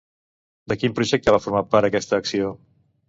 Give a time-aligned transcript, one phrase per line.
[0.71, 2.51] De quin projecte va formar part aquesta acció?